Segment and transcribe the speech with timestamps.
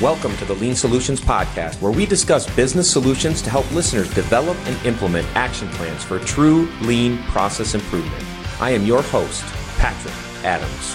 [0.00, 4.56] Welcome to the Lean Solutions Podcast, where we discuss business solutions to help listeners develop
[4.66, 8.24] and implement action plans for true lean process improvement.
[8.62, 9.44] I am your host,
[9.76, 10.94] Patrick Adams.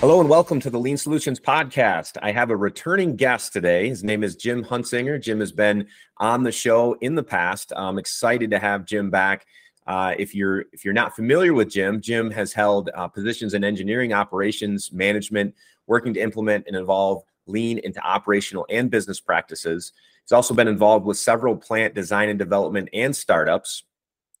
[0.00, 2.16] Hello and welcome to the Lean Solutions Podcast.
[2.20, 3.88] I have a returning guest today.
[3.88, 5.22] His name is Jim Huntzinger.
[5.22, 5.86] Jim has been
[6.16, 7.72] on the show in the past.
[7.76, 9.46] I'm excited to have Jim back.
[9.86, 13.62] Uh, if you're if you're not familiar with Jim, Jim has held uh, positions in
[13.62, 15.54] engineering, operations, management,
[15.86, 19.92] working to implement and evolve lean into operational and business practices.
[20.22, 23.84] He's also been involved with several plant design and development and startups.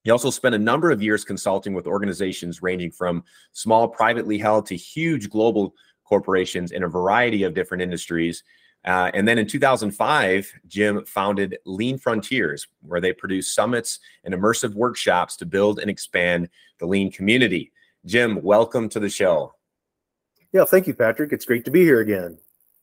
[0.02, 4.66] He also spent a number of years consulting with organizations ranging from small privately held
[4.66, 8.44] to huge global corporations in a variety of different industries.
[8.84, 14.74] Uh, and then in 2005, Jim founded Lean Frontiers, where they produce summits and immersive
[14.74, 17.72] workshops to build and expand the lean community.
[18.04, 19.53] Jim, welcome to the show.
[20.54, 21.32] Yeah, thank you, Patrick.
[21.32, 22.38] It's great to be here again.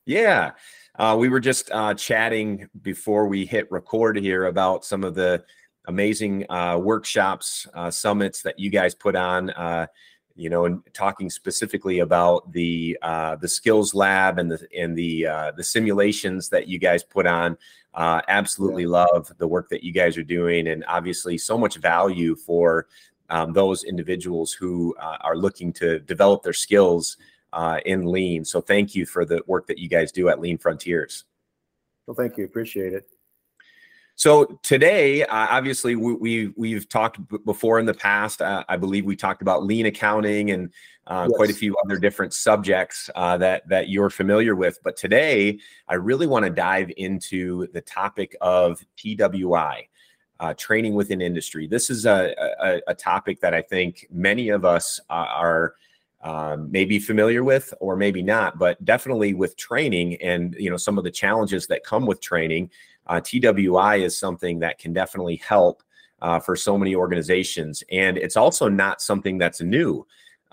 [0.05, 0.51] Yeah.
[0.99, 5.43] Uh, we were just uh, chatting before we hit record here about some of the
[5.87, 9.87] amazing uh, workshops, uh, summits that you guys put on uh,
[10.35, 15.27] you know, and talking specifically about the uh, the skills lab and the and the
[15.27, 17.57] uh, the simulations that you guys put on.
[17.93, 18.89] Uh, absolutely yeah.
[18.89, 22.87] love the work that you guys are doing, and obviously so much value for
[23.29, 27.17] um, those individuals who uh, are looking to develop their skills
[27.53, 28.45] uh, in Lean.
[28.45, 31.25] So thank you for the work that you guys do at Lean Frontiers.
[32.07, 33.07] Well, thank you, appreciate it.
[34.15, 38.41] So today, uh, obviously, we, we have talked b- before in the past.
[38.41, 40.71] Uh, I believe we talked about lean accounting and
[41.07, 41.35] uh, yes.
[41.35, 44.77] quite a few other different subjects uh, that that you're familiar with.
[44.83, 49.87] But today, I really want to dive into the topic of TWI.
[50.39, 51.67] Uh, training within industry.
[51.67, 55.75] This is a, a, a, topic that I think many of us are
[56.23, 60.97] um, maybe familiar with or maybe not, but definitely with training and you know some
[60.97, 62.69] of the challenges that come with training
[63.07, 65.83] uh, TWI is something that can definitely help
[66.21, 67.83] uh, for so many organizations.
[67.91, 70.05] And it's also not something that's new.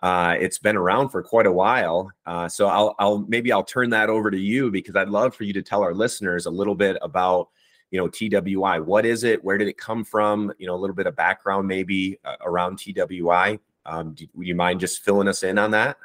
[0.03, 2.11] Uh, it's been around for quite a while.
[2.25, 5.45] Uh, so I'll, I'll maybe I'll turn that over to you because I'd love for
[5.45, 7.49] you to tell our listeners a little bit about
[7.91, 8.79] you know TWI.
[8.79, 9.43] What is it?
[9.43, 10.53] Where did it come from?
[10.59, 13.59] You know, a little bit of background maybe uh, around TWI.
[13.89, 15.97] Um, do, would you mind just filling us in on that?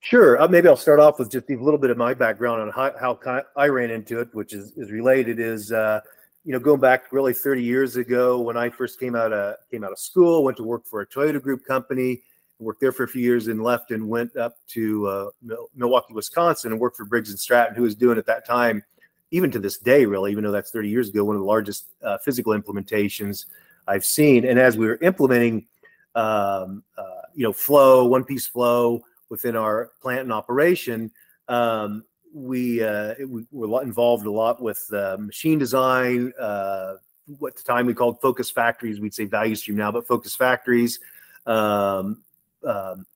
[0.00, 0.40] Sure.
[0.40, 2.92] Uh, maybe I'll start off with just a little bit of my background on how,
[2.98, 5.38] how I ran into it, which is, is related.
[5.38, 6.00] Is uh,
[6.44, 9.84] you know going back really 30 years ago when I first came out of came
[9.84, 12.22] out of school, went to work for a Toyota Group company,
[12.58, 15.26] worked there for a few years, and left and went up to uh,
[15.74, 18.82] Milwaukee, Wisconsin, and worked for Briggs and Stratton, who was doing at that time,
[19.30, 21.90] even to this day, really, even though that's 30 years ago, one of the largest
[22.02, 23.44] uh, physical implementations
[23.86, 24.46] I've seen.
[24.46, 25.66] And as we were implementing,
[26.14, 31.10] um, uh, you know, flow, one piece flow within our plant and operation,
[31.48, 36.32] um, we, uh, we were involved a lot with uh, machine design.
[36.38, 36.94] Uh,
[37.38, 41.00] what the time we called focus factories, we'd say value stream now, but focus factories,
[41.46, 42.22] um,
[42.64, 43.06] um,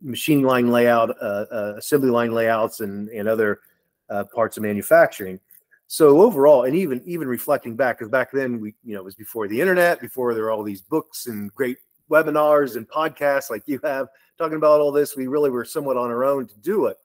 [0.00, 3.60] machine line layout, uh, uh, assembly line layouts, and and other
[4.10, 5.40] uh, parts of manufacturing.
[5.86, 9.14] So overall, and even even reflecting back, because back then we, you know, it was
[9.14, 11.78] before the internet, before there were all these books and great
[12.10, 14.08] webinars and podcasts like you have
[14.38, 15.16] talking about all this.
[15.16, 16.96] We really were somewhat on our own to do it.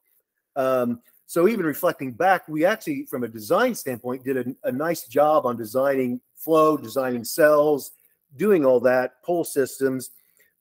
[0.56, 5.08] Um, so even reflecting back, we actually, from a design standpoint, did a, a, nice
[5.08, 7.92] job on designing flow, designing cells,
[8.36, 10.12] doing all that, pull systems.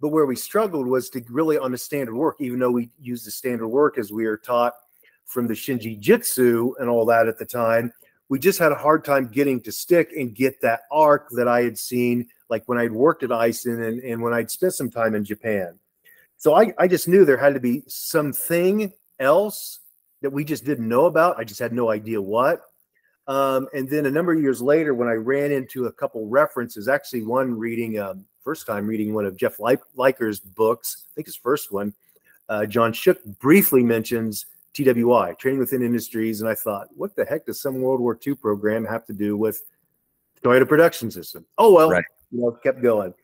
[0.01, 3.27] But where we struggled was to really on the standard work, even though we used
[3.27, 4.73] the standard work as we are taught
[5.27, 7.93] from the Shingijutsu and all that at the time,
[8.29, 11.63] we just had a hard time getting to stick and get that arc that I
[11.63, 15.15] had seen, like when I'd worked at Aisin and, and when I'd spent some time
[15.15, 15.79] in Japan.
[16.37, 19.81] So I, I just knew there had to be something else
[20.21, 21.39] that we just didn't know about.
[21.39, 22.61] I just had no idea what.
[23.27, 26.89] Um, and then a number of years later, when I ran into a couple references,
[26.89, 31.37] actually one reading, um, first time reading one of Jeff Liker's books, I think his
[31.37, 31.95] first one,
[32.51, 34.45] uh, John Shook briefly mentions
[34.75, 36.43] TWI, Training Within Industries.
[36.43, 39.39] And I thought, what the heck does some World War II program have to do
[39.39, 39.63] with
[40.45, 41.47] Toyota production system?
[41.59, 42.05] Oh, well, right.
[42.31, 43.15] you know, kept going.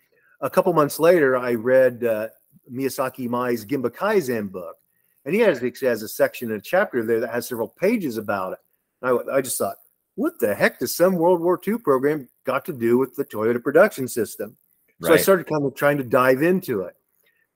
[0.40, 2.28] A couple months later, I read uh,
[2.72, 4.76] Masaaki Imai's Gemba Kaizen book.
[5.24, 8.54] And he has, has a section and a chapter there that has several pages about
[8.54, 8.58] it.
[9.02, 9.76] I, I just thought,
[10.14, 13.62] what the heck does some World War II program got to do with the Toyota
[13.62, 14.56] production system?
[15.02, 15.18] So right.
[15.18, 16.94] I started kind of trying to dive into it.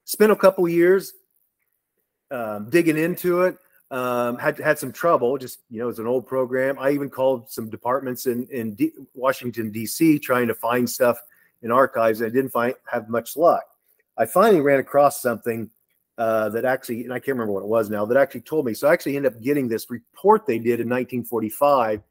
[0.04, 1.12] Spent a couple years
[2.30, 3.56] um, digging into it.
[3.92, 5.36] Um, had had some trouble.
[5.38, 6.78] Just you know, it's an old program.
[6.80, 10.18] I even called some departments in in D- Washington D.C.
[10.18, 11.18] trying to find stuff
[11.62, 12.20] in archives.
[12.20, 13.62] and I didn't find have much luck.
[14.16, 15.70] I finally ran across something
[16.18, 18.74] uh, that actually, and I can't remember what it was now, that actually told me.
[18.74, 22.02] So I actually ended up getting this report they did in 1945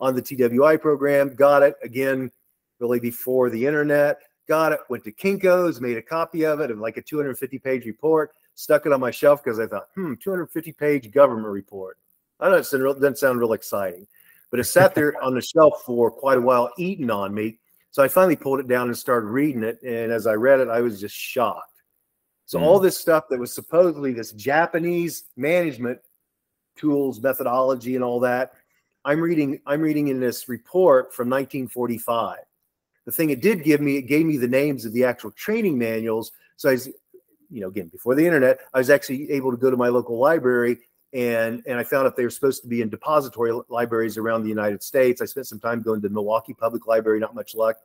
[0.00, 1.34] on the TWI program.
[1.34, 2.30] Got it again,
[2.78, 4.20] really before the internet.
[4.48, 4.80] Got it.
[4.88, 8.32] Went to Kinko's, made a copy of it, of like a 250 page report.
[8.60, 11.96] Stuck it on my shelf because I thought, hmm, 250 page government report.
[12.40, 14.06] I know it doesn't sound real exciting,
[14.50, 17.58] but it sat there on the shelf for quite a while, eating on me.
[17.90, 19.80] So I finally pulled it down and started reading it.
[19.82, 21.80] And as I read it, I was just shocked.
[22.44, 22.62] So mm.
[22.62, 25.98] all this stuff that was supposedly this Japanese management
[26.76, 28.52] tools, methodology, and all that,
[29.06, 29.58] I'm reading.
[29.66, 32.36] I'm reading in this report from 1945.
[33.06, 35.78] The thing it did give me, it gave me the names of the actual training
[35.78, 36.32] manuals.
[36.58, 36.90] So I was,
[37.50, 40.18] you know, again before the internet, I was actually able to go to my local
[40.18, 40.78] library
[41.12, 44.48] and and I found out they were supposed to be in depository libraries around the
[44.48, 45.20] United States.
[45.20, 47.76] I spent some time going to Milwaukee Public Library, not much luck,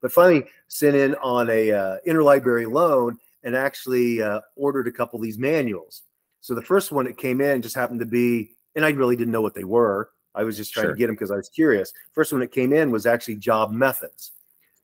[0.00, 5.18] but finally sent in on a uh, interlibrary loan and actually uh, ordered a couple
[5.18, 6.02] of these manuals.
[6.40, 9.32] So the first one that came in just happened to be, and I really didn't
[9.32, 10.10] know what they were.
[10.34, 10.92] I was just trying sure.
[10.92, 11.92] to get them because I was curious.
[12.14, 14.32] First one that came in was actually job methods.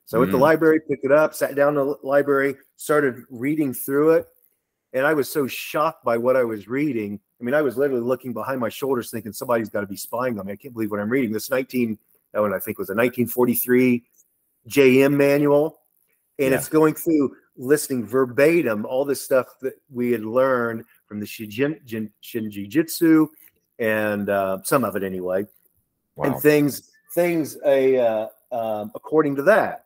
[0.07, 0.17] So mm-hmm.
[0.17, 0.41] I went to the mm.
[0.43, 4.27] library, picked it up, sat down in the library, started reading through it,
[4.93, 8.03] and I was so shocked by what I was reading I mean, I was literally
[8.03, 10.53] looking behind my shoulders thinking somebody's got to be spying on me.
[10.53, 11.33] I can't believe what I'm reading.
[11.33, 11.99] This 19,
[12.33, 14.05] that one I think was a 1943
[14.69, 15.81] JM manual.
[16.39, 16.57] And yeah.
[16.57, 21.51] it's going through listing verbatim all this stuff that we had learned from the Shin,
[21.51, 23.29] Shin, Shingijutsu
[23.79, 25.47] and uh, some of it anyway.
[26.15, 26.27] Wow.
[26.27, 29.86] And things, things a, uh, um, according to that.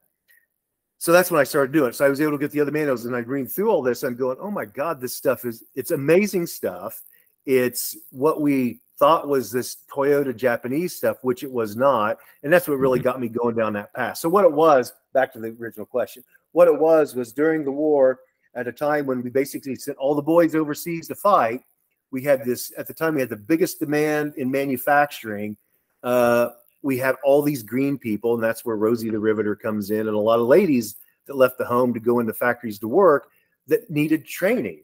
[1.00, 1.97] So that's when I started doing it.
[1.97, 4.05] So I was able to get the other manuals and I read through all this.
[4.05, 7.02] I'm going, oh my God, this stuff is, it's amazing stuff
[7.47, 12.19] it's what we thought was this Toyota Japanese stuff, which it was not.
[12.43, 13.08] And that's what really mm-hmm.
[13.08, 14.19] got me going down that path.
[14.19, 17.73] So, what it was, back to the original question, what it was was during the
[17.73, 18.20] war,
[18.55, 21.62] at a time when we basically sent all the boys overseas to fight,
[22.11, 25.56] we had this, at the time, we had the biggest demand in manufacturing.
[26.02, 26.49] Uh,
[26.82, 30.17] we had all these green people, and that's where Rosie the Riveter comes in, and
[30.17, 30.97] a lot of ladies
[31.27, 33.29] that left the home to go into factories to work
[33.67, 34.82] that needed training.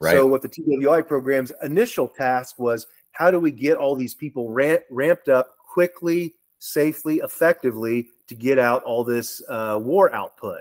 [0.00, 0.12] Right.
[0.12, 4.50] So, what the TWI program's initial task was how do we get all these people
[4.50, 10.60] ramp, ramped up quickly, safely, effectively to get out all this uh, war output?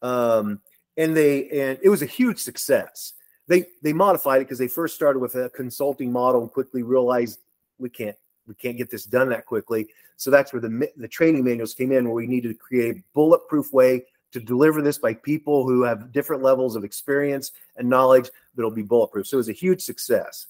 [0.00, 0.60] Um,
[0.96, 3.14] and they and it was a huge success.
[3.48, 7.40] They they modified it because they first started with a consulting model and quickly realized
[7.78, 8.16] we can't
[8.46, 9.88] we can't get this done that quickly.
[10.16, 13.02] So that's where the the training manuals came in, where we needed to create a
[13.14, 18.30] bulletproof way to deliver this by people who have different levels of experience and knowledge,
[18.54, 19.26] but it'll be bulletproof.
[19.26, 20.46] So it was a huge success.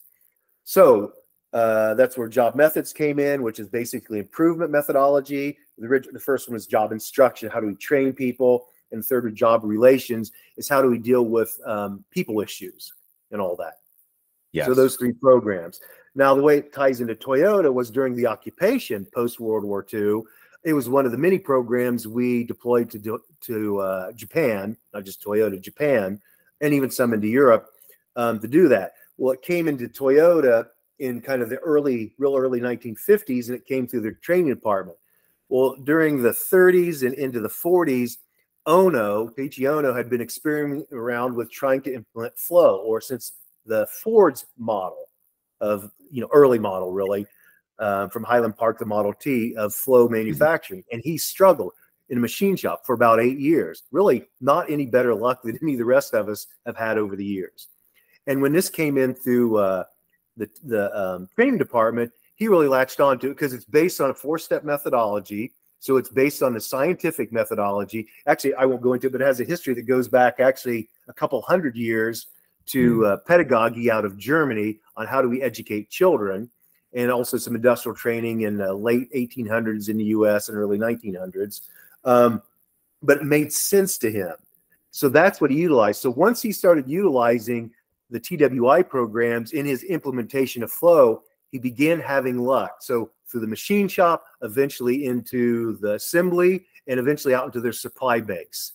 [0.64, 1.12] So
[1.52, 5.58] uh, that's where job methods came in, which is basically improvement methodology.
[5.78, 7.50] The, the first one was job instruction.
[7.50, 8.66] How do we train people?
[8.92, 12.92] And the third, with job relations, is how do we deal with um, people issues
[13.30, 13.78] and all that.
[14.52, 14.66] Yes.
[14.66, 15.80] So those three programs.
[16.14, 20.22] Now, the way it ties into Toyota was during the occupation post World War II
[20.64, 25.22] it was one of the many programs we deployed to to uh, Japan, not just
[25.22, 26.20] Toyota, Japan,
[26.60, 27.66] and even some into Europe
[28.16, 28.92] um, to do that.
[29.16, 30.66] Well, it came into Toyota
[30.98, 34.96] in kind of the early, real early 1950s, and it came through their training department.
[35.48, 38.18] Well, during the 30s and into the 40s,
[38.66, 43.32] Ono, Taiichi Ono, had been experimenting around with trying to implement flow, or since
[43.66, 45.08] the Ford's model
[45.62, 47.26] of, you know, early model really,
[47.78, 50.14] uh, from Highland Park, the Model T of Flow mm-hmm.
[50.14, 51.72] Manufacturing, and he struggled
[52.10, 53.84] in a machine shop for about eight years.
[53.90, 57.16] Really, not any better luck than any of the rest of us have had over
[57.16, 57.68] the years.
[58.26, 59.84] And when this came in through uh,
[60.36, 64.10] the the um, training department, he really latched on to it because it's based on
[64.10, 65.54] a four step methodology.
[65.80, 68.06] So it's based on the scientific methodology.
[68.28, 70.88] Actually, I won't go into it, but it has a history that goes back actually
[71.08, 72.28] a couple hundred years
[72.66, 73.12] to mm.
[73.12, 76.50] uh, pedagogy out of Germany on how do we educate children
[76.94, 81.62] and also some industrial training in the late 1800s in the US and early 1900s.
[82.04, 82.42] Um,
[83.02, 84.34] but it made sense to him.
[84.90, 86.02] So that's what he utilized.
[86.02, 87.70] So once he started utilizing
[88.10, 92.76] the TWI programs in his implementation of flow, he began having luck.
[92.80, 98.20] So through the machine shop, eventually into the assembly, and eventually out into their supply
[98.20, 98.72] base.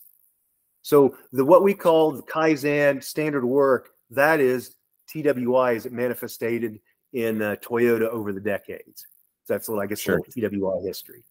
[0.81, 4.75] So the what we call the Kaizen standard work, that is
[5.07, 6.79] TWI as it manifested
[7.13, 9.05] in uh, Toyota over the decades.
[9.45, 10.19] So that's what I guess sure.
[10.19, 11.23] TWI history.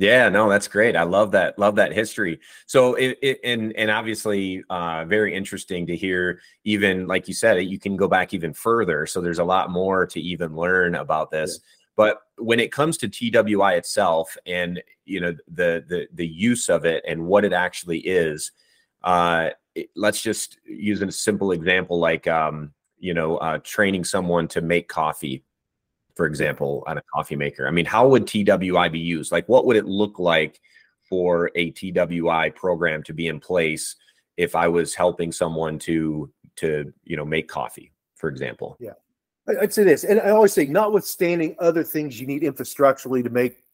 [0.00, 0.96] Yeah, no, that's great.
[0.96, 1.58] I love that.
[1.58, 2.40] Love that history.
[2.64, 6.40] So, it, it, and and obviously, uh, very interesting to hear.
[6.64, 9.04] Even like you said, you can go back even further.
[9.04, 11.58] So there's a lot more to even learn about this.
[11.60, 11.66] Yeah.
[11.96, 16.86] But when it comes to TWI itself, and you know the the the use of
[16.86, 18.52] it and what it actually is,
[19.04, 19.50] uh,
[19.96, 24.88] let's just use a simple example like um, you know uh, training someone to make
[24.88, 25.42] coffee
[26.14, 27.66] for example on a coffee maker.
[27.66, 29.32] I mean how would twi be used?
[29.32, 30.60] Like what would it look like
[31.08, 33.96] for a twi program to be in place
[34.36, 38.76] if i was helping someone to to you know make coffee for example?
[38.78, 38.92] Yeah.
[39.60, 43.64] I'd say this and i always say notwithstanding other things you need infrastructurally to make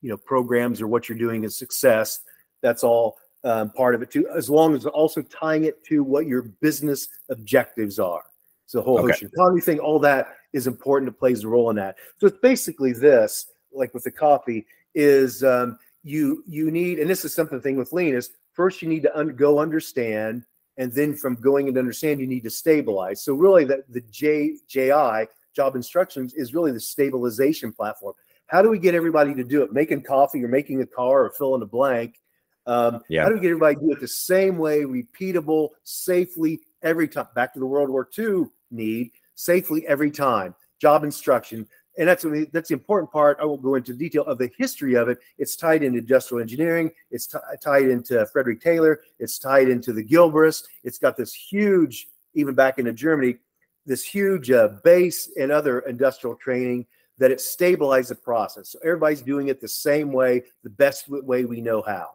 [0.00, 2.20] you know programs or what you're doing a success
[2.60, 6.26] that's all um, part of it too as long as also tying it to what
[6.26, 8.24] your business objectives are
[8.72, 9.12] so the whole okay.
[9.12, 12.38] Hoshin Kanri thing all that is important It plays a role in that so it's
[12.38, 17.60] basically this like with the coffee is um, you you need and this is something
[17.60, 20.44] thing with lean is first you need to un- go understand
[20.78, 24.56] and then from going and understand you need to stabilize so really that the J
[24.66, 28.14] J I job instructions is really the stabilization platform
[28.46, 29.72] how do we get everybody to do it?
[29.72, 32.20] Making coffee or making a car or filling a blank.
[32.66, 33.22] Um, yeah.
[33.22, 37.26] How do we get everybody to do it the same way, repeatable, safely every time?
[37.34, 40.54] Back to the World War II need, safely every time.
[40.80, 41.66] Job instruction.
[41.98, 43.38] And that's that's the important part.
[43.40, 45.18] I won't go into detail of the history of it.
[45.36, 46.90] It's tied into industrial engineering.
[47.10, 49.02] It's t- tied into Frederick Taylor.
[49.18, 50.64] It's tied into the Gilbreths.
[50.84, 53.36] It's got this huge, even back into Germany,
[53.84, 56.86] this huge uh, base and other industrial training
[57.18, 58.70] that it stabilizes the process.
[58.70, 62.08] So everybody's doing it the same way, the best way we know how.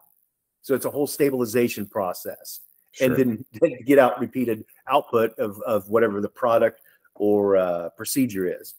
[0.62, 2.60] So it's a whole stabilization process.
[2.92, 3.14] Sure.
[3.14, 6.80] And then, get out repeated output of, of whatever the product
[7.14, 8.74] or uh, procedure is.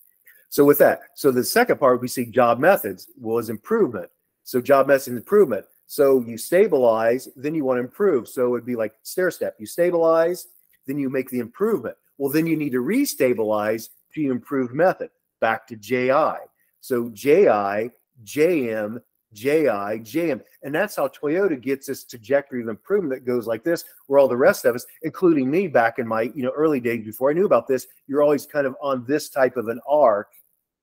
[0.50, 4.10] So with that, so the second part we see job methods was improvement.
[4.44, 5.66] So job methods improvement.
[5.86, 8.28] So you stabilize, then you want to improve.
[8.28, 9.56] So it would be like stair step.
[9.60, 10.48] You stabilize,
[10.88, 11.96] then you make the improvement.
[12.18, 16.36] Well, then you need to restabilize to improve method back to JI.
[16.82, 17.92] So JI,
[18.24, 19.02] JM,
[19.34, 20.42] JI, JM.
[20.64, 24.28] And that's how Toyota gets this trajectory of improvement that goes like this, where all
[24.28, 27.34] the rest of us, including me back in my you know early days before I
[27.34, 30.32] knew about this, you're always kind of on this type of an arc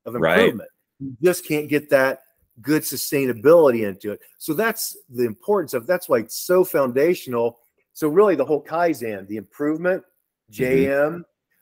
[0.05, 0.59] of improvement.
[0.61, 0.69] Right.
[1.01, 2.21] You just can't get that
[2.63, 4.21] good sustainability into it.
[4.39, 7.59] So that's the importance of that's why it's so foundational.
[7.93, 10.03] So really the whole Kaizen, the improvement,
[10.53, 11.21] JM, mm-hmm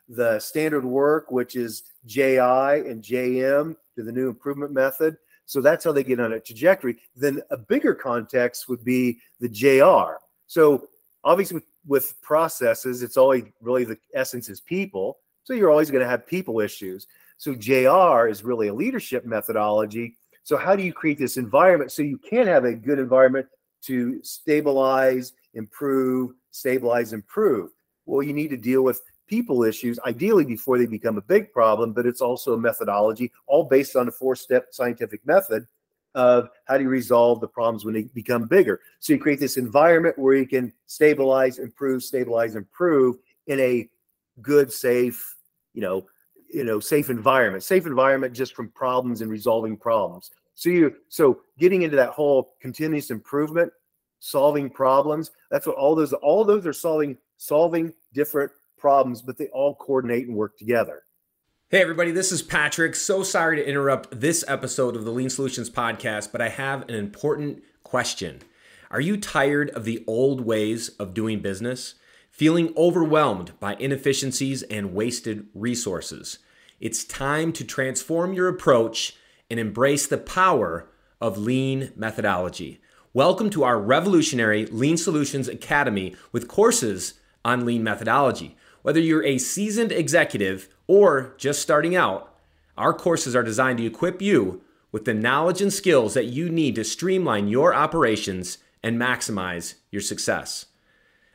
[0.09, 5.17] the standard work, which is JI and JM to the new improvement method.
[5.47, 6.97] So that's how they get on a trajectory.
[7.17, 10.19] Then a bigger context would be the JR.
[10.47, 10.89] So
[11.23, 15.19] obviously with, with processes, it's always really the essence is people.
[15.45, 17.07] So you're always going to have people issues.
[17.37, 20.17] So JR is really a leadership methodology.
[20.45, 23.47] So how do you create this environment so you can have a good environment
[23.83, 27.71] to stabilize, improve, stabilize, improve?
[28.07, 31.93] Well, you need to deal with people issues, ideally before they become a big problem,
[31.93, 35.67] but it's also a methodology, all based on a four step scientific method
[36.15, 38.81] of how do you resolve the problems when they become bigger.
[39.01, 43.17] So you create this environment where you can stabilize, improve, stabilize, improve
[43.47, 43.89] in a
[44.41, 45.37] good, safe,
[45.73, 46.07] you know,
[46.49, 47.65] you know, safe environment.
[47.65, 50.31] Safe environment just from problems and resolving problems.
[50.55, 53.73] So you so getting into that whole continuous improvement,
[54.21, 55.33] solving problems.
[55.51, 58.53] That's what all those all those are solving solving different
[58.85, 61.05] problems, but they all coordinate and work together.
[61.71, 62.95] Hey, everybody, this is Patrick.
[62.95, 66.95] So sorry to interrupt this episode of the Lean Solutions Podcast, but I have an
[66.95, 68.43] important question.
[68.91, 71.95] Are you tired of the old ways of doing business?
[72.31, 76.41] Feeling overwhelmed by inefficiencies and wasted resources?
[76.79, 79.17] It's time to transform your approach
[79.49, 80.91] and embrace the power
[81.23, 82.83] of lean methodology.
[83.15, 87.15] Welcome to our revolutionary Lean Solutions Academy with courses
[87.47, 88.59] on lean methodology.
[88.85, 92.35] Whether you're a seasoned executive or just starting out,
[92.77, 94.61] our courses are designed to equip you
[94.93, 100.03] with the knowledge and skills that you need to streamline your operations and maximize your
[100.03, 100.67] success.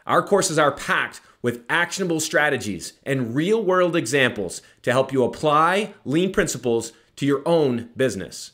[0.06, 5.96] Our courses are packed with actionable strategies and real world examples to help you apply
[6.06, 8.52] lean principles to your own business.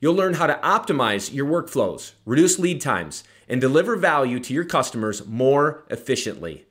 [0.00, 4.64] You'll learn how to optimize your workflows, reduce lead times, and deliver value to your
[4.64, 6.65] customers more efficiently.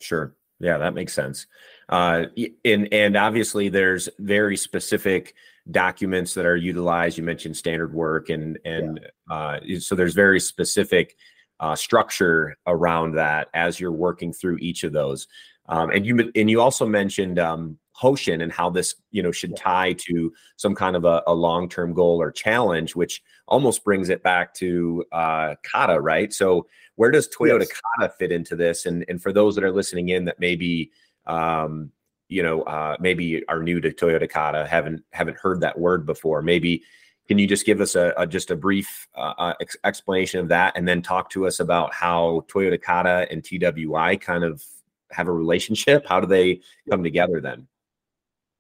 [0.01, 0.35] Sure.
[0.59, 1.47] Yeah, that makes sense.
[1.89, 2.25] Uh,
[2.65, 5.35] and, and obviously, there's very specific
[5.71, 7.19] documents that are utilized.
[7.19, 9.35] You mentioned standard work, and and yeah.
[9.35, 11.17] uh, so there's very specific
[11.61, 15.29] uh, structure around that as you're working through each of those.
[15.69, 19.57] Um, and you and you also mentioned um, Hoshin and how this you know should
[19.57, 24.09] tie to some kind of a, a long term goal or challenge, which almost brings
[24.09, 26.33] it back to uh, Kata, right?
[26.33, 27.81] So where does Toyota yes.
[27.99, 28.87] Kata fit into this?
[28.87, 30.91] And and for those that are listening in that maybe
[31.27, 31.93] um,
[32.31, 36.41] you know uh, maybe are new to Toyota Kata, haven't haven't heard that word before,
[36.41, 36.83] maybe
[37.29, 40.49] can you just give us a, a just a brief uh, uh ex- explanation of
[40.49, 44.65] that, and then talk to us about how Toyota Kata and TWI kind of
[45.11, 46.07] have a relationship?
[46.09, 47.67] How do they come together then?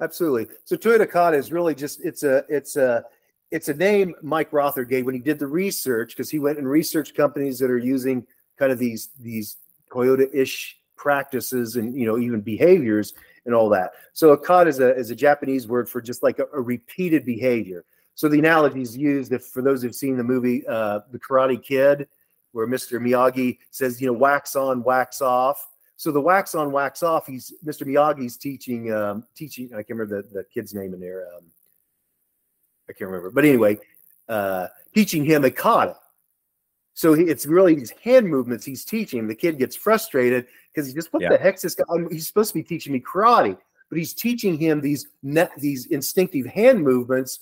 [0.02, 0.54] Absolutely.
[0.64, 3.04] So Toyota Kata is really just it's a it's a
[3.52, 6.68] it's a name Mike Rother gave when he did the research because he went and
[6.68, 8.26] researched companies that are using
[8.58, 9.56] kind of these these
[9.92, 13.14] Toyota-ish practices and you know even behaviors
[13.46, 13.92] and all that.
[14.12, 17.24] So a kata is a is a Japanese word for just like a, a repeated
[17.24, 17.84] behavior.
[18.14, 21.62] So the analogy is used if for those who've seen the movie uh, The Karate
[21.62, 22.06] Kid,
[22.52, 23.00] where Mr.
[23.00, 25.70] Miyagi says, you know, wax on, wax off.
[25.96, 27.26] So the wax on, wax off.
[27.26, 27.86] He's Mr.
[27.86, 29.70] Miyagi's teaching um, teaching.
[29.72, 31.26] I can't remember the, the kid's name in there.
[31.34, 31.44] Um,
[32.88, 33.78] I can't remember, but anyway,
[34.28, 35.96] uh, teaching him a kata.
[37.00, 39.26] So he, it's really these hand movements he's teaching.
[39.26, 41.30] The kid gets frustrated because he just, what yeah.
[41.30, 41.84] the heck's this guy?
[42.10, 43.56] He's supposed to be teaching me karate,
[43.88, 47.38] but he's teaching him these net, these instinctive hand movements,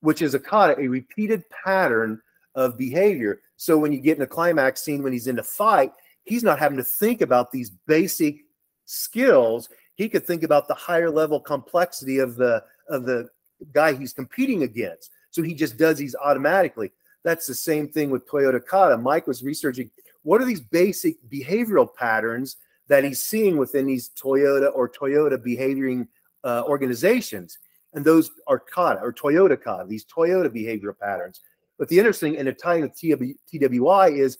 [0.00, 2.20] which is a kata, a repeated pattern
[2.56, 3.42] of behavior.
[3.56, 5.92] So when you get in a climax scene, when he's in a fight,
[6.24, 8.40] he's not having to think about these basic
[8.86, 9.68] skills.
[9.94, 13.28] He could think about the higher level complexity of the of the
[13.72, 15.12] guy he's competing against.
[15.30, 16.90] So he just does these automatically.
[17.26, 18.96] That's the same thing with Toyota Kata.
[18.96, 19.90] Mike was researching
[20.22, 26.06] what are these basic behavioral patterns that he's seeing within these Toyota or Toyota behavioring
[26.44, 27.58] uh, organizations.
[27.94, 31.40] And those are Kata or Toyota Kata, these Toyota behavioral patterns.
[31.80, 34.38] But the interesting and the tying with TWI is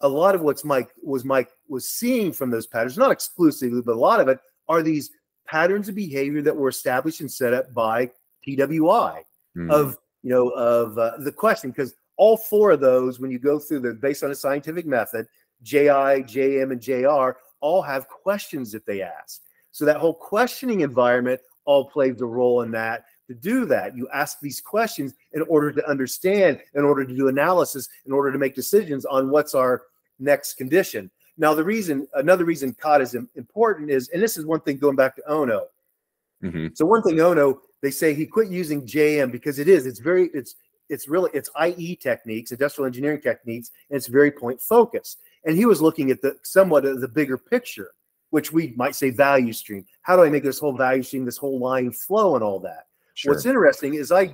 [0.00, 3.96] a lot of what's Mike was Mike was seeing from those patterns, not exclusively, but
[3.96, 4.38] a lot of it
[4.68, 5.10] are these
[5.48, 8.08] patterns of behavior that were established and set up by
[8.44, 9.24] TWI
[9.56, 9.70] mm.
[9.72, 13.58] of you know of uh, the question because all four of those when you go
[13.58, 15.26] through the based on a scientific method,
[15.62, 19.40] JI, JM, and JR all have questions that they ask.
[19.70, 23.06] So that whole questioning environment all plays a role in that.
[23.28, 27.28] To do that, you ask these questions in order to understand, in order to do
[27.28, 29.84] analysis, in order to make decisions on what's our
[30.18, 31.10] next condition.
[31.38, 34.96] Now, the reason, another reason Kata is important is, and this is one thing going
[34.96, 35.68] back to Ono.
[36.42, 36.68] Mm-hmm.
[36.74, 40.28] So one thing Ono, they say he quit using JM because it is, it's very,
[40.34, 40.56] it's,
[40.90, 45.20] it's really, it's IE techniques, industrial engineering techniques, and it's very point focused.
[45.44, 47.92] And he was looking at the somewhat of the bigger picture,
[48.30, 49.86] which we might say value stream.
[50.02, 52.88] How do I make this whole value stream, this whole line flow, and all that?
[53.14, 53.32] Sure.
[53.32, 54.32] What's interesting is I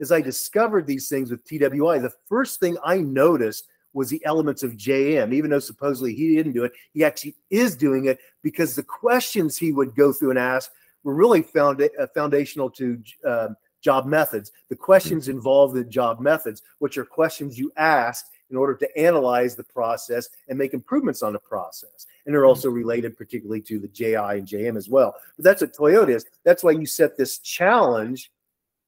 [0.00, 4.62] as I discovered these things with TWI, the first thing I noticed was the elements
[4.62, 5.32] of JM.
[5.32, 9.56] Even though supposedly he didn't do it, he actually is doing it because the questions
[9.56, 10.70] he would go through and ask
[11.02, 13.48] were really found uh, foundational to uh,
[13.82, 14.52] job methods.
[14.68, 15.38] The questions mm-hmm.
[15.38, 20.28] involved in job methods, which are questions you ask in order to analyze the process
[20.48, 22.06] and make improvements on the process.
[22.24, 25.14] And they're also related particularly to the JI and JM as well.
[25.36, 26.24] But that's what Toyota is.
[26.44, 28.30] That's why you set this challenge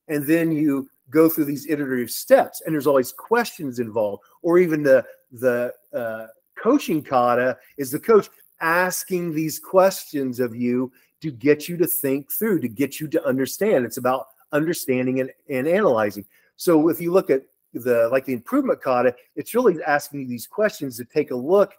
[0.08, 4.82] and then you go through these iterative steps and there's always questions involved or even
[4.82, 6.26] the the uh,
[6.58, 8.28] coaching kata is the coach
[8.60, 13.24] asking these questions of you to get you to think through to get you to
[13.26, 16.24] understand it's about understanding and, and analyzing
[16.58, 20.46] so if you look at the like the improvement kata, it's really asking you these
[20.46, 21.72] questions to take a look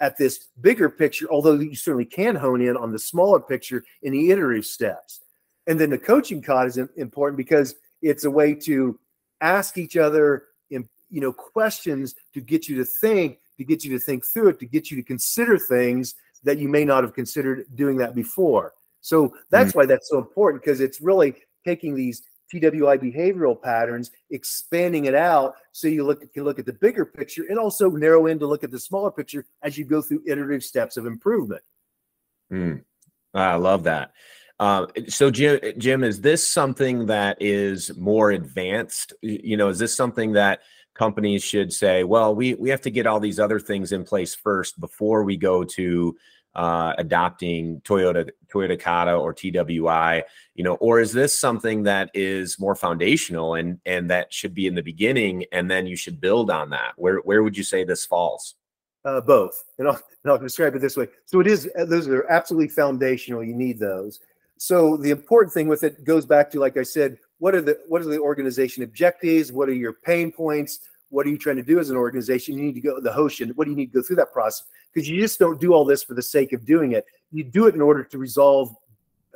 [0.00, 4.12] at this bigger picture, although you certainly can hone in on the smaller picture in
[4.12, 5.20] the iterative steps.
[5.66, 8.98] And then the coaching kata is important because it's a way to
[9.40, 13.96] ask each other in, you know questions to get you to think, to get you
[13.96, 17.14] to think through it, to get you to consider things that you may not have
[17.14, 18.72] considered doing that before.
[19.00, 19.80] So that's mm-hmm.
[19.80, 25.54] why that's so important because it's really taking these TWI behavioral patterns, expanding it out
[25.72, 28.64] so you look can look at the bigger picture and also narrow in to look
[28.64, 31.62] at the smaller picture as you go through iterative steps of improvement.
[32.52, 32.84] Mm,
[33.32, 34.12] I love that.
[34.60, 39.12] Uh, so Jim, Jim, is this something that is more advanced?
[39.20, 40.60] You know, is this something that
[40.94, 44.34] companies should say, well, we we have to get all these other things in place
[44.34, 46.16] first before we go to
[46.54, 50.22] uh, adopting Toyota Toyota Kata or TWI,
[50.54, 54.66] you know, or is this something that is more foundational and and that should be
[54.66, 56.92] in the beginning and then you should build on that?
[56.96, 58.54] Where where would you say this falls?
[59.04, 61.08] Uh, both, and I'll, and I'll describe it this way.
[61.26, 63.44] So it is; those are absolutely foundational.
[63.44, 64.20] You need those.
[64.56, 67.78] So the important thing with it goes back to, like I said, what are the
[67.88, 69.52] what are the organization objectives?
[69.52, 70.80] What are your pain points?
[71.14, 72.58] What are you trying to do as an organization?
[72.58, 73.40] You need to go the host.
[73.54, 74.66] What do you need to go through that process?
[74.92, 77.04] Because you just don't do all this for the sake of doing it.
[77.30, 78.74] You do it in order to resolve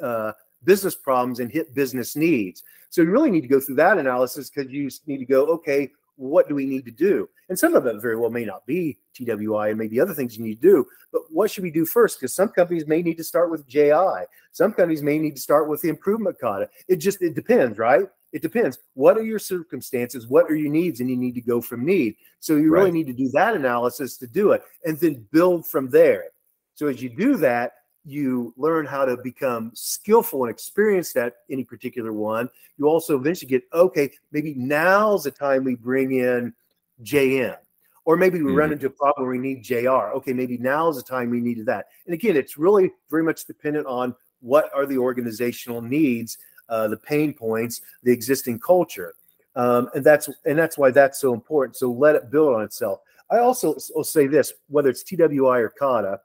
[0.02, 0.32] uh,
[0.64, 2.64] business problems and hit business needs.
[2.90, 5.90] So you really need to go through that analysis because you need to go, okay,
[6.16, 7.28] what do we need to do?
[7.48, 10.42] And some of it very well may not be TWI and maybe other things you
[10.42, 12.18] need to do, but what should we do first?
[12.18, 14.24] Because some companies may need to start with JI.
[14.50, 16.68] Some companies may need to start with the improvement kata.
[16.88, 18.08] It just it depends, right?
[18.32, 18.78] It depends.
[18.94, 20.26] What are your circumstances?
[20.26, 21.00] What are your needs?
[21.00, 22.16] And you need to go from need.
[22.40, 22.92] So you really right.
[22.92, 26.24] need to do that analysis to do it and then build from there.
[26.74, 27.72] So as you do that,
[28.04, 32.48] you learn how to become skillful and experienced at any particular one.
[32.78, 36.54] You also eventually get, okay, maybe now's the time we bring in
[37.02, 37.56] JM.
[38.04, 38.58] Or maybe we mm-hmm.
[38.58, 40.14] run into a problem where we need JR.
[40.16, 41.86] Okay, maybe now's the time we needed that.
[42.06, 46.38] And again, it's really very much dependent on what are the organizational needs,
[46.68, 49.14] uh, the pain points, the existing culture.
[49.56, 51.76] Um, and that's and that's why that's so important.
[51.76, 53.00] So let it build on itself.
[53.30, 56.20] I also will say this, whether it's TWI or Kata,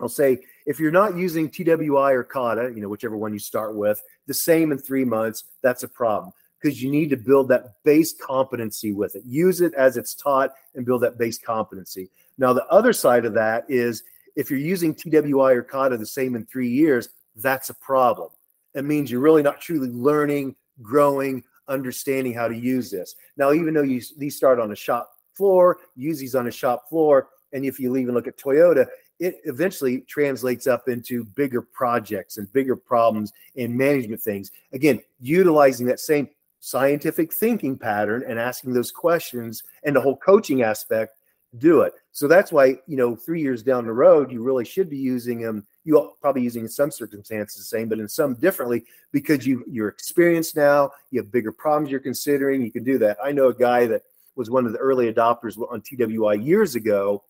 [0.00, 3.76] I'll say if you're not using TWI or Kata, you know, whichever one you start
[3.76, 7.82] with, the same in three months, that's a problem because you need to build that
[7.84, 9.22] base competency with it.
[9.24, 12.10] Use it as it's taught and build that base competency.
[12.38, 14.02] Now, the other side of that is
[14.34, 18.30] if you're using TWI or Kata the same in three years, that's a problem.
[18.76, 23.16] It means you're really not truly learning, growing, understanding how to use this.
[23.36, 26.88] Now, even though you these start on a shop floor, use these on a shop
[26.88, 28.86] floor, and if you even look at Toyota,
[29.18, 34.50] it eventually translates up into bigger projects and bigger problems and management things.
[34.72, 36.28] Again, utilizing that same
[36.60, 41.16] scientific thinking pattern and asking those questions and the whole coaching aspect
[41.58, 41.92] do it.
[42.12, 45.40] So that's why, you know, three years down the road, you really should be using
[45.40, 45.66] them.
[45.84, 49.88] You probably using in some circumstances the same, but in some differently because you you're
[49.88, 50.90] experienced now.
[51.10, 52.62] You have bigger problems you're considering.
[52.62, 53.18] You can do that.
[53.22, 54.02] I know a guy that
[54.34, 57.24] was one of the early adopters on TWI years ago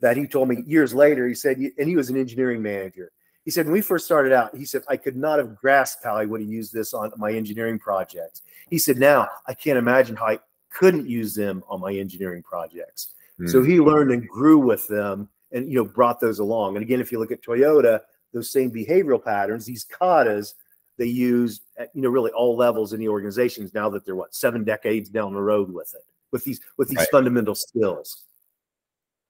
[0.00, 1.28] that he told me years later.
[1.28, 3.12] He said, and he was an engineering manager.
[3.44, 6.14] He said, when we first started out, he said, I could not have grasped how
[6.14, 8.42] I would have used this on my engineering projects.
[8.68, 10.38] He said, now I can't imagine how I
[10.70, 13.14] couldn't use them on my engineering projects.
[13.40, 13.50] Mm.
[13.50, 16.76] So he learned and grew with them and, you know, brought those along.
[16.76, 18.00] And again, if you look at Toyota,
[18.32, 20.54] those same behavioral patterns, these katas,
[20.98, 24.34] they use at, you know, really all levels in the organizations now that they're what,
[24.34, 27.08] seven decades down the road with it, with these, with these right.
[27.10, 28.24] fundamental skills.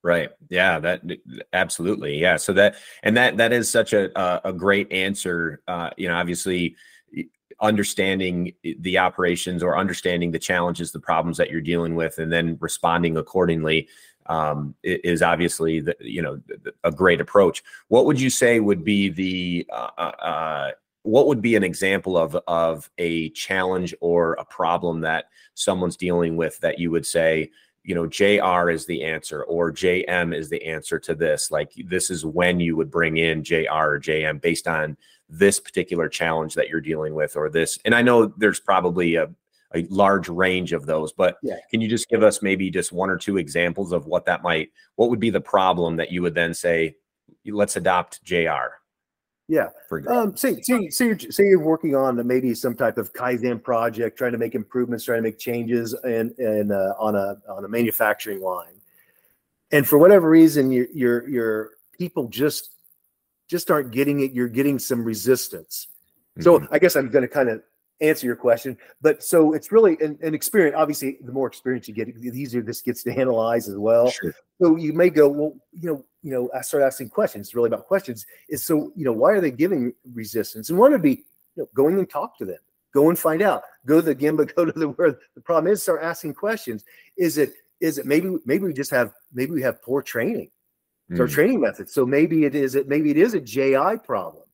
[0.02, 0.30] Right.
[0.48, 0.80] Yeah.
[0.80, 1.02] That
[1.52, 2.18] absolutely.
[2.18, 2.38] Yeah.
[2.38, 5.60] So that and that that is such a a great answer.
[5.68, 6.74] Uh, you know, obviously,
[7.60, 12.56] understanding the operations or understanding the challenges, the problems that you're dealing with, and then
[12.60, 13.88] responding accordingly
[14.26, 16.40] um, is obviously the, you know
[16.84, 17.62] a great approach.
[17.88, 20.70] What would you say would be the uh, uh, uh,
[21.02, 26.36] what would be an example of of a challenge or a problem that someone's dealing
[26.36, 27.50] with that you would say?
[27.82, 32.10] you know jr is the answer or jm is the answer to this like this
[32.10, 34.96] is when you would bring in jr or jm based on
[35.30, 39.28] this particular challenge that you're dealing with or this and i know there's probably a,
[39.74, 41.56] a large range of those but yeah.
[41.70, 44.70] can you just give us maybe just one or two examples of what that might
[44.96, 46.94] what would be the problem that you would then say
[47.46, 48.80] let's adopt jr
[49.50, 49.66] yeah.
[50.06, 54.16] Um, say, say, say, you're, say you're working on maybe some type of Kaizen project,
[54.16, 57.68] trying to make improvements, trying to make changes and, and uh, on a, on a
[57.68, 58.80] manufacturing line.
[59.72, 62.76] And for whatever reason, your, your, your people just,
[63.50, 64.32] just aren't getting it.
[64.32, 65.88] You're getting some resistance.
[66.38, 66.42] Mm-hmm.
[66.42, 67.62] So I guess I'm going to kind of
[68.00, 68.78] answer your question.
[69.02, 70.76] But so it's really an, an, experience.
[70.78, 74.08] Obviously, the more experience you get, the easier this gets to analyze as well.
[74.10, 74.32] Sure.
[74.62, 77.48] So you may go, well, you know, you know, I start asking questions.
[77.48, 78.24] It's really about questions.
[78.48, 80.70] Is so, you know, why are they giving resistance?
[80.70, 81.24] And one would be,
[81.56, 82.58] you know, going and talk to them.
[82.94, 83.62] Go and find out.
[83.84, 84.54] Go to the Gemba.
[84.56, 85.82] Go to the where the problem is.
[85.82, 86.84] Start asking questions.
[87.16, 87.54] Is it?
[87.80, 88.36] Is it maybe?
[88.44, 89.12] Maybe we just have.
[89.32, 90.50] Maybe we have poor training.
[91.10, 91.20] It's mm.
[91.20, 91.92] our training methods.
[91.92, 92.74] So maybe it is.
[92.74, 94.44] It maybe it is a JI problem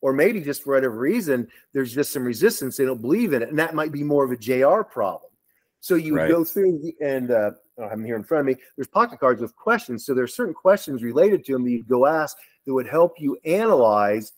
[0.00, 2.76] or maybe just for whatever reason, there's just some resistance.
[2.76, 3.50] They don't believe in it.
[3.50, 5.30] And that might be more of a JR problem.
[5.80, 6.30] So you would right.
[6.30, 8.62] go through and uh, I have them here in front of me.
[8.76, 10.04] There's pocket cards with questions.
[10.04, 12.36] So there's certain questions related to them that you go ask
[12.66, 14.32] that would help you analyze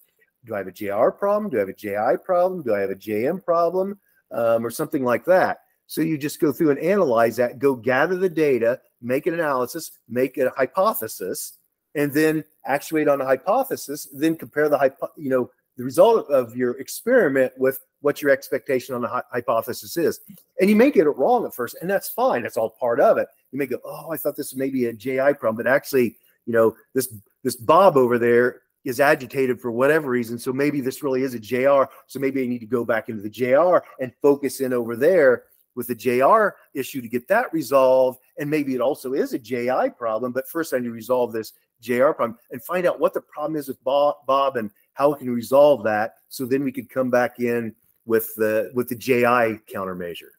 [0.44, 1.50] do I have a JR problem?
[1.50, 2.62] Do I have a JI problem?
[2.62, 3.98] Do I have a JM problem?
[4.32, 5.58] Um, or something like that.
[5.86, 9.92] So you just go through and analyze that, go gather the data, make an analysis,
[10.08, 11.58] make a hypothesis,
[11.94, 16.56] and then actuate on a hypothesis, then compare the hypo, you know, the result of
[16.56, 20.20] your experiment with what your expectation on the hi- hypothesis is.
[20.60, 22.42] And you may get it wrong at first, and that's fine.
[22.42, 23.28] That's all part of it.
[23.52, 26.52] You may go, "Oh, I thought this was maybe a JI problem," but actually, you
[26.52, 27.12] know, this
[27.42, 30.38] this Bob over there is agitated for whatever reason.
[30.38, 31.84] So maybe this really is a JR.
[32.06, 35.44] So maybe I need to go back into the JR and focus in over there
[35.74, 38.20] with the JR issue to get that resolved.
[38.38, 41.52] And maybe it also is a JI problem, but first I need to resolve this
[41.80, 45.18] JR problem and find out what the problem is with Bob, Bob and how we
[45.18, 46.14] can resolve that.
[46.28, 47.74] So then we could come back in
[48.06, 50.32] with the with the JI countermeasure.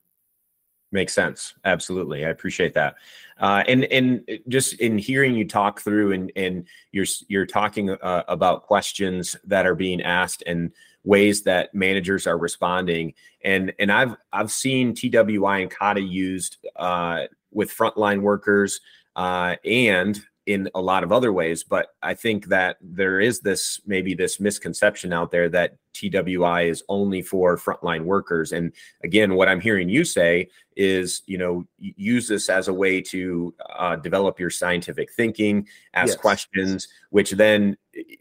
[0.91, 1.55] Makes sense.
[1.65, 2.23] Absolutely.
[2.23, 2.95] I appreciate that.
[3.39, 8.23] Uh, and and just in hearing you talk through and and you're you're talking uh,
[8.27, 10.71] about questions that are being asked and
[11.03, 13.13] ways that managers are responding.
[13.43, 18.79] And and I've I've seen TWI and Kata used uh, with frontline workers
[19.15, 21.63] uh, and in a lot of other ways.
[21.63, 26.83] But I think that there is this maybe this misconception out there that TWI is
[26.89, 28.51] only for frontline workers.
[28.51, 32.99] And again, what I'm hearing you say is, you know, use this as a way
[33.01, 36.17] to uh, develop your scientific thinking, ask yes.
[36.17, 37.77] questions, which then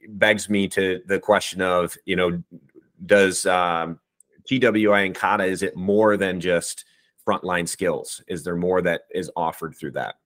[0.09, 2.43] begs me to the question of, you know,
[3.07, 3.99] does um,
[4.47, 6.85] TWI and Kata is it more than just
[7.27, 8.23] frontline skills?
[8.29, 10.17] Is there more that is offered through that?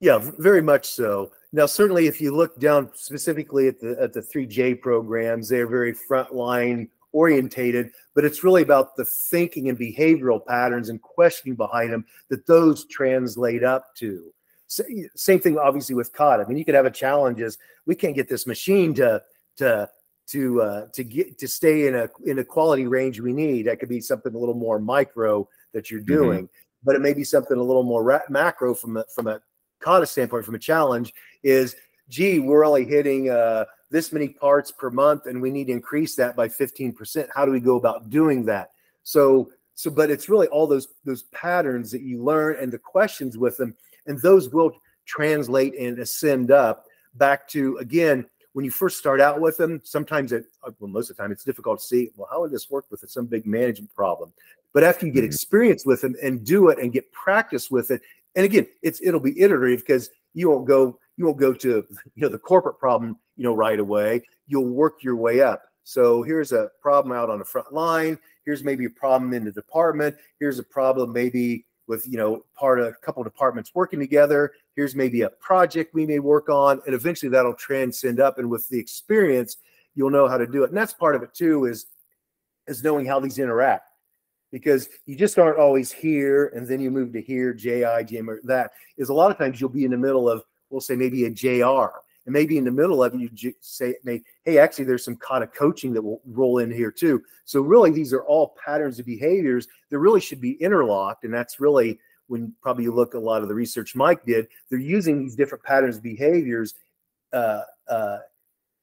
[0.00, 1.32] Yeah, very much so.
[1.52, 5.66] Now, certainly, if you look down specifically at the at the three J programs, they're
[5.66, 11.92] very frontline orientated, but it's really about the thinking and behavioral patterns and questioning behind
[11.92, 14.32] them that those translate up to.
[14.68, 16.44] Same thing, obviously, with Kata.
[16.44, 19.22] I mean, you could have a challenge is we can't get this machine to
[19.56, 19.88] to
[20.28, 23.66] to uh, to get to stay in a in a quality range we need.
[23.66, 26.14] That could be something a little more micro that you're mm-hmm.
[26.14, 26.84] doing, mm-hmm.
[26.84, 29.40] but it may be something a little more ra- macro from a from a
[29.80, 31.12] Kata standpoint, from a challenge,
[31.42, 31.76] is
[32.08, 36.16] gee, we're only hitting uh, this many parts per month, and we need to increase
[36.16, 37.28] that by 15%.
[37.34, 38.70] How do we go about doing that?
[39.02, 43.38] So, so, but it's really all those those patterns that you learn and the questions
[43.38, 43.74] with them,
[44.06, 44.72] and those will
[45.06, 48.26] translate and ascend up back to again
[48.58, 49.80] when you first start out with them.
[49.84, 52.10] Sometimes it, uh, well, most of the time, it's difficult to see.
[52.16, 54.32] Well, how would this work with some big management problem?
[54.74, 55.26] But after you get mm-hmm.
[55.26, 58.02] experience with them and do it and get practice with it,
[58.34, 62.22] and again, it's it'll be iterative because you won't go you won't go to you
[62.22, 64.24] know the corporate problem you know right away.
[64.48, 65.62] You'll work your way up.
[65.84, 68.18] So here's a problem out on the front line.
[68.44, 70.16] Here's maybe a problem in the department.
[70.40, 74.50] Here's a problem maybe with you know part of a couple departments working together.
[74.78, 78.38] Here's maybe a project we may work on, and eventually that'll transcend up.
[78.38, 79.56] And with the experience,
[79.96, 80.68] you'll know how to do it.
[80.68, 81.86] And that's part of it too is
[82.68, 83.90] is knowing how these interact
[84.52, 88.40] because you just aren't always here and then you move to here, JI, JM, or
[88.44, 91.24] that is a lot of times you'll be in the middle of, we'll say maybe
[91.24, 91.88] a JR.
[92.26, 93.96] And maybe in the middle of it, you say,
[94.44, 97.20] hey, actually, there's some kind of coaching that will roll in here too.
[97.46, 101.24] So, really, these are all patterns of behaviors that really should be interlocked.
[101.24, 104.78] And that's really when probably you look a lot of the research Mike did, they're
[104.78, 106.74] using these different patterns behaviors
[107.32, 108.18] uh, uh,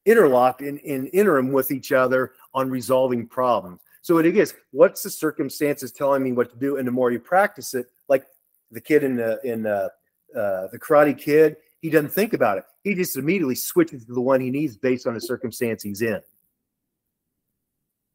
[0.06, 3.82] interlocked in, in interim with each other on resolving problems.
[4.02, 7.20] So it is what's the circumstances telling me what to do, and the more you
[7.20, 8.26] practice it, like
[8.70, 9.90] the kid in the in uh,
[10.36, 12.66] uh, the Karate Kid, he doesn't think about it.
[12.84, 16.20] He just immediately switches to the one he needs based on the circumstance he's in.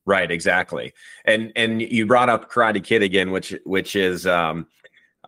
[0.06, 0.92] Right, exactly.
[1.24, 4.66] And and you brought up Karate Kid again, which which is um,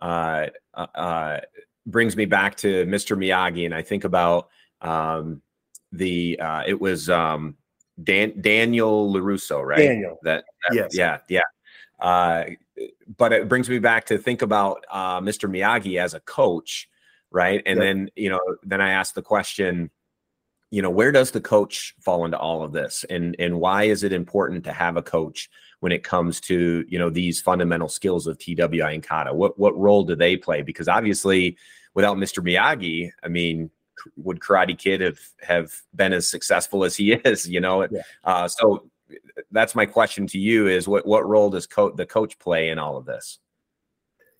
[0.01, 1.39] uh, uh, uh
[1.85, 3.17] brings me back to Mr.
[3.17, 4.49] Miyagi, and I think about
[4.81, 5.41] um,
[5.91, 7.55] the uh, it was um,
[8.01, 9.77] Dan Daniel Larusso, right?
[9.77, 10.19] Daniel.
[10.23, 10.95] That, that yes.
[10.95, 11.41] yeah, yeah.
[11.99, 12.45] Uh,
[13.17, 15.49] but it brings me back to think about uh, Mr.
[15.49, 16.89] Miyagi as a coach,
[17.31, 17.61] right?
[17.65, 17.85] And yep.
[17.85, 19.89] then you know, then I asked the question,
[20.71, 24.03] you know, where does the coach fall into all of this, and and why is
[24.03, 25.49] it important to have a coach
[25.83, 29.33] when it comes to you know these fundamental skills of TWI and Kata?
[29.33, 30.61] What what role do they play?
[30.61, 31.57] Because obviously,
[31.93, 32.41] without Mr.
[32.41, 33.69] Miyagi, I mean,
[34.15, 37.49] would Karate Kid have have been as successful as he is?
[37.49, 38.01] You know, yeah.
[38.23, 38.89] uh, so
[39.51, 42.79] that's my question to you: is what what role does co- the coach play in
[42.79, 43.39] all of this?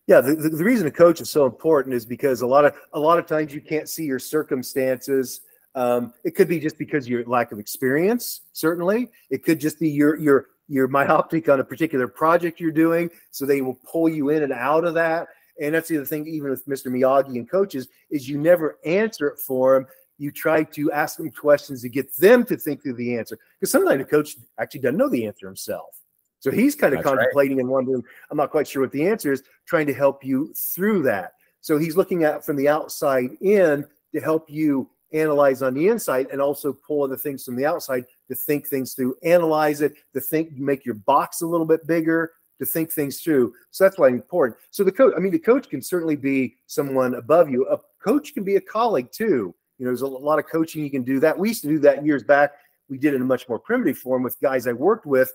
[0.07, 2.99] Yeah, the, the reason a coach is so important is because a lot of a
[2.99, 5.41] lot of times you can't see your circumstances
[5.75, 8.41] Um, it could be just because your lack of experience.
[8.53, 13.09] Certainly, it could just be your your your myopic on a particular project you're doing.
[13.29, 15.27] So they will pull you in and out of that.
[15.61, 16.87] And that's the other thing, even with Mr.
[16.87, 19.87] Miyagi and coaches, is you never answer it for them.
[20.17, 23.37] You try to ask them questions to get them to think through the answer.
[23.59, 25.99] Because sometimes the coach actually doesn't know the answer himself.
[26.39, 27.63] So he's kind of That's contemplating right.
[27.63, 31.03] and wondering, I'm not quite sure what the answer is, trying to help you through
[31.03, 31.33] that.
[31.61, 36.27] So he's looking at from the outside in to help you analyze on the inside
[36.31, 40.19] and also pull other things from the outside to think things through, analyze it, to
[40.19, 43.53] think, make your box a little bit bigger, to think things through.
[43.71, 44.57] So that's why important.
[44.71, 47.67] So the coach, I mean, the coach can certainly be someone above you.
[47.67, 49.55] A coach can be a colleague too.
[49.77, 51.37] You know, there's a lot of coaching you can do that.
[51.37, 52.53] We used to do that years back.
[52.89, 55.33] We did it in a much more primitive form with guys I worked with.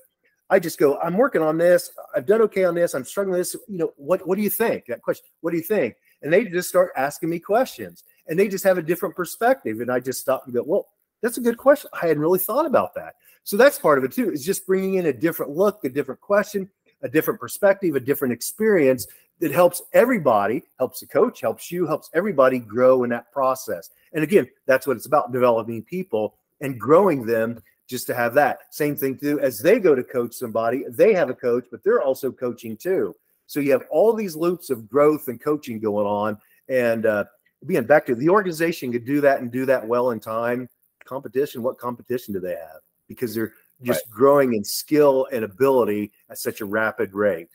[0.50, 1.90] I just go, I'm working on this.
[2.16, 2.94] I've done okay on this.
[2.94, 3.60] I'm struggling with this.
[3.68, 4.86] You know, what what do you think?
[4.86, 5.96] That question, what do you think?
[6.22, 9.80] And they just start asking me questions and they just have a different perspective.
[9.80, 10.86] And I just stop and go, well,
[11.22, 11.90] that's a good question.
[11.92, 13.14] I hadn't really thought about that.
[13.44, 16.20] So that's part of it too, is just bringing in a different look, a different
[16.20, 16.68] question,
[17.02, 19.06] a different perspective, a different experience
[19.40, 23.90] that helps everybody, helps the coach, helps you, helps everybody grow in that process.
[24.12, 28.58] And again, that's what it's about developing people and growing them just to have that.
[28.70, 32.02] Same thing too, as they go to coach somebody, they have a coach, but they're
[32.02, 33.14] also coaching too.
[33.46, 36.38] So you have all these loops of growth and coaching going on.
[36.68, 37.24] And uh,
[37.66, 40.68] being back to the organization could do that and do that well in time.
[41.04, 42.80] Competition, what competition do they have?
[43.08, 44.10] Because they're just right.
[44.10, 47.48] growing in skill and ability at such a rapid rate.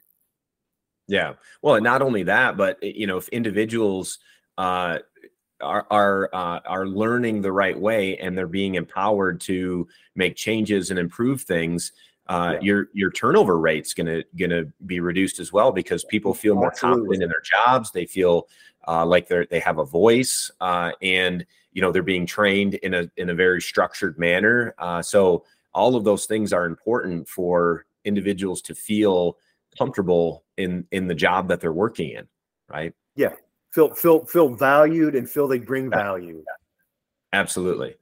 [1.07, 1.33] Yeah.
[1.61, 4.19] Well, and not only that, but eh, you know, if individuals
[4.57, 4.99] uh,
[5.61, 10.89] are are uh, are learning the right way and they're being empowered to make changes
[10.89, 11.91] and improve things,
[12.27, 12.59] uh, yeah.
[12.61, 17.01] your your turnover rate's gonna gonna be reduced as well because people feel more Absolutely.
[17.01, 17.91] confident in their jobs.
[17.91, 18.47] They feel
[18.87, 22.93] uh, like they they have a voice, uh, and you know they're being trained in
[22.93, 24.73] a in a very structured manner.
[24.77, 25.43] Uh, so
[25.73, 29.37] all of those things are important for individuals to feel
[29.77, 32.27] comfortable in in the job that they're working in,
[32.69, 32.93] right?
[33.15, 33.33] Yeah,
[33.71, 36.43] feel feel feel valued and feel they bring value.
[37.33, 37.95] Absolutely.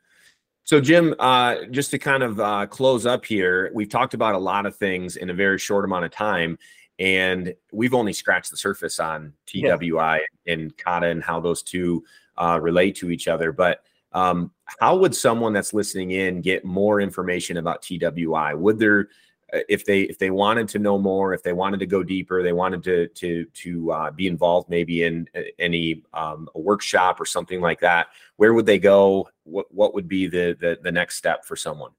[0.64, 4.40] So, Jim, uh, just to kind of uh, close up here, we've talked about a
[4.40, 6.58] lot of things in a very short amount of time,
[7.02, 10.54] and we've only scratched the surface on TWI yeah.
[10.54, 12.04] and Kata and how those two
[12.38, 13.52] uh, relate to each other.
[13.52, 18.54] But um, how would someone that's listening in get more information about TWI?
[18.54, 19.10] Would there
[19.52, 22.44] uh, if they if they wanted to know more, if they wanted to go deeper,
[22.44, 27.20] they wanted to to to uh, be involved maybe in uh, any um, a workshop
[27.20, 29.28] or something like that, where would they go?
[29.44, 31.92] What what would be the the, the next step for someone?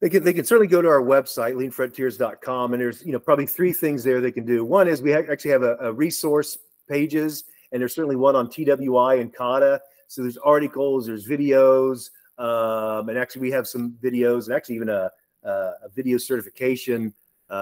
[0.00, 3.46] They can, they can certainly go to our website, leanfrontiers.com, and there's you know probably
[3.46, 4.64] three things there they can do.
[4.64, 8.50] One is we ha- actually have a, a, resource pages, and there's certainly one on
[8.50, 9.80] TWI and Kata.
[10.08, 14.90] So there's articles, there's videos, um, and actually we have some videos, and actually even
[14.90, 15.10] a
[15.44, 17.14] uh, a video certification
[17.48, 17.52] uh,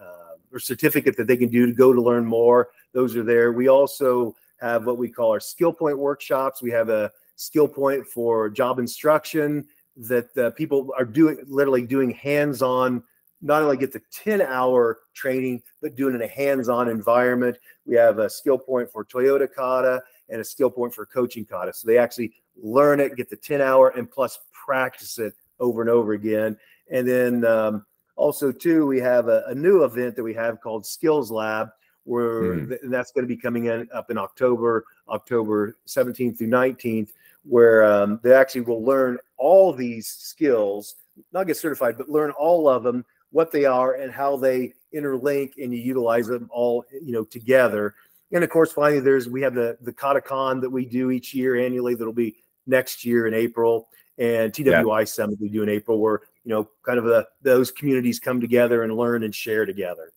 [0.00, 2.70] uh, or certificate that they can do to go to learn more.
[2.92, 3.52] Those are there.
[3.52, 6.60] We also have what we call our skill point workshops.
[6.60, 9.64] We have a skill point for job instruction
[10.08, 13.02] that uh, people are doing literally doing hands-on
[13.42, 17.56] not only get the 10 hour training but doing in a hands-on environment.
[17.86, 21.72] We have a skill point for toyota kata and a skill point for coaching kata.
[21.72, 25.90] So they actually learn it get the 10 hour and plus practice it over and
[25.90, 26.56] over again.
[26.90, 27.86] And then um,
[28.16, 31.70] also, too, we have a, a, new event that we have called Skills Lab,
[32.04, 32.68] where mm.
[32.68, 37.10] th- that's going to be coming in up in October, October 17th through 19th,
[37.44, 40.96] where um, they actually will learn all these skills,
[41.32, 45.52] not get certified, but learn all of them, what they are, and how they interlink,
[45.56, 47.94] and you utilize them all, you know, together.
[48.32, 51.56] And of course, finally, there's we have the the Katacon that we do each year
[51.56, 51.94] annually.
[51.94, 55.04] That'll be next year in April, and TWI yeah.
[55.04, 58.82] Summit we do in April, where you know, kind of a, those communities come together
[58.82, 60.12] and learn and share together.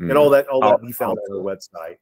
[0.00, 0.10] Mm.
[0.10, 1.96] And all that, all that you found on the website.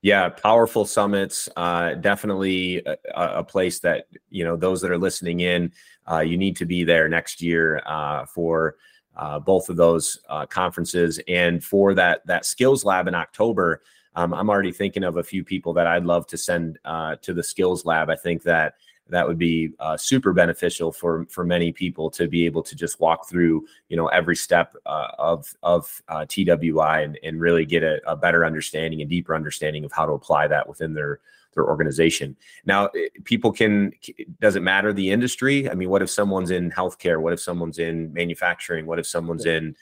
[0.00, 1.48] Yeah, powerful summits.
[1.56, 5.72] Uh, definitely a, a, place that you know those that are listening in.
[6.10, 8.76] Uh, you need to be there next year uh, for
[9.16, 13.82] uh, both of those uh, conferences and for that that skills lab in October.
[14.14, 17.34] Um, I'm already thinking of a few people that I'd love to send uh, to
[17.34, 18.08] the skills lab.
[18.08, 18.74] I think that
[19.10, 23.00] that would be uh, super beneficial for for many people to be able to just
[23.00, 27.82] walk through you know every step uh, of of uh, TWI and, and really get
[27.82, 31.20] a, a, better understanding and deeper understanding of how to apply that within their
[31.54, 32.36] their organization.
[32.64, 32.90] Now,
[33.24, 33.92] people can
[34.40, 35.68] doesn't matter the industry.
[35.68, 37.20] I mean, what if someone's in healthcare?
[37.20, 38.86] What if someone's in manufacturing?
[38.86, 39.74] What if someone's in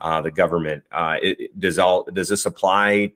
[0.00, 0.84] uh, the government?
[0.92, 3.12] Uh, it, does all does this apply?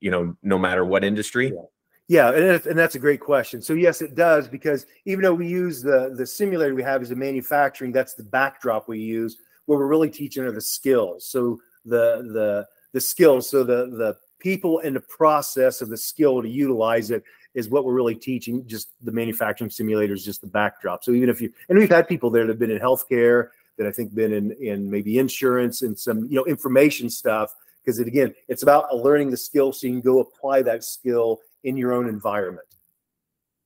[0.00, 1.52] You know, no matter what industry.
[1.54, 1.62] Yeah
[2.08, 3.60] Yeah, and, and that's a great question.
[3.60, 7.10] So yes, it does because even though we use the the simulator we have as
[7.10, 9.36] a manufacturing, that's the backdrop we use.
[9.66, 11.26] What we're really teaching are the skills.
[11.26, 13.50] So the the the skills.
[13.50, 17.22] So the the people and the process of the skill to utilize it
[17.54, 18.66] is what we're really teaching.
[18.66, 21.04] Just the manufacturing simulator is just the backdrop.
[21.04, 23.86] So even if you and we've had people there that have been in healthcare, that
[23.86, 27.54] I think been in in maybe insurance and some you know information stuff
[27.84, 31.40] because it again it's about learning the skill so you can go apply that skill
[31.64, 32.66] in your own environment.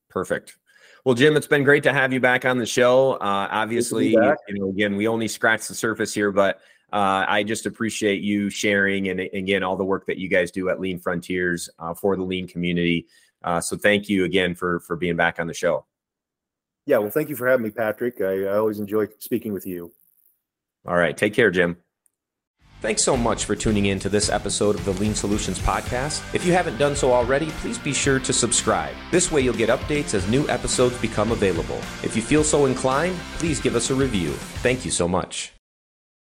[0.08, 0.56] Perfect.
[1.04, 3.14] Well, Jim, it's been great to have you back on the show.
[3.14, 6.60] Uh, obviously, you know, again, we only scratched the surface here, but
[6.92, 10.68] uh, I just appreciate you sharing and again all the work that you guys do
[10.68, 13.06] at Lean Frontiers uh, for the Lean community.
[13.42, 15.86] Uh, so thank you again for for being back on the show.
[16.84, 18.20] Yeah, well, thank you for having me, Patrick.
[18.20, 19.92] I, I always enjoy speaking with you.
[20.86, 21.76] All right, take care, Jim.
[22.82, 26.20] Thanks so much for tuning in to this episode of the Lean Solutions Podcast.
[26.34, 28.96] If you haven't done so already, please be sure to subscribe.
[29.12, 31.78] This way you'll get updates as new episodes become available.
[32.02, 34.32] If you feel so inclined, please give us a review.
[34.64, 35.51] Thank you so much.